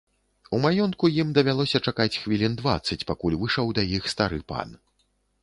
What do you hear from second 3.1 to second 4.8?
пакуль выйшаў да іх стары пан.